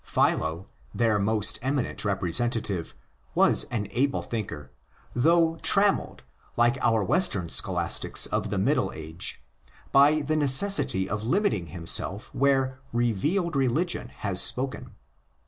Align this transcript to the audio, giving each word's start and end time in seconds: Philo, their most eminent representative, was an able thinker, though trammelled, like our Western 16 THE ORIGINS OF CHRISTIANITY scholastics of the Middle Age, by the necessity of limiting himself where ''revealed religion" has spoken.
Philo, 0.03 0.65
their 0.95 1.19
most 1.19 1.59
eminent 1.61 2.03
representative, 2.03 2.95
was 3.35 3.65
an 3.65 3.85
able 3.91 4.23
thinker, 4.23 4.71
though 5.13 5.57
trammelled, 5.57 6.23
like 6.57 6.79
our 6.83 7.03
Western 7.03 7.49
16 7.49 7.71
THE 7.71 7.77
ORIGINS 7.77 7.85
OF 7.85 8.01
CHRISTIANITY 8.01 8.25
scholastics 8.25 8.25
of 8.33 8.49
the 8.49 8.57
Middle 8.57 8.91
Age, 8.93 9.43
by 9.91 10.21
the 10.21 10.35
necessity 10.35 11.07
of 11.07 11.21
limiting 11.21 11.67
himself 11.67 12.33
where 12.33 12.79
''revealed 12.91 13.53
religion" 13.53 14.07
has 14.17 14.41
spoken. 14.41 14.95